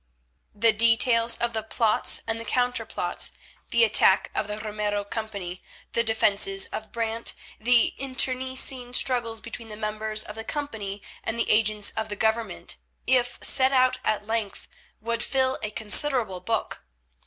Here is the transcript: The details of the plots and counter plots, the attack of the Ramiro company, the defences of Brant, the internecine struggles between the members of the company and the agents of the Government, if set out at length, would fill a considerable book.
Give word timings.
The 0.55 0.71
details 0.71 1.37
of 1.37 1.53
the 1.53 1.61
plots 1.61 2.23
and 2.25 2.47
counter 2.47 2.87
plots, 2.87 3.33
the 3.69 3.83
attack 3.83 4.31
of 4.33 4.47
the 4.47 4.57
Ramiro 4.59 5.03
company, 5.03 5.61
the 5.93 6.03
defences 6.03 6.65
of 6.71 6.91
Brant, 6.91 7.35
the 7.59 7.93
internecine 7.99 8.95
struggles 8.95 9.41
between 9.41 9.69
the 9.69 9.77
members 9.77 10.23
of 10.23 10.33
the 10.33 10.43
company 10.43 11.03
and 11.23 11.37
the 11.37 11.51
agents 11.51 11.91
of 11.91 12.09
the 12.09 12.15
Government, 12.15 12.77
if 13.05 13.37
set 13.43 13.71
out 13.71 13.99
at 14.03 14.25
length, 14.25 14.67
would 15.01 15.21
fill 15.21 15.59
a 15.61 15.69
considerable 15.69 16.39
book. 16.39 16.83